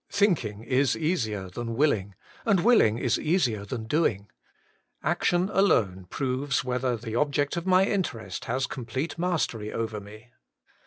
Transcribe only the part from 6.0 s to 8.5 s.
proves whether the object of my interest